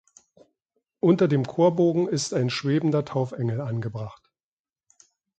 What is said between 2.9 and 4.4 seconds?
Taufengel angebracht.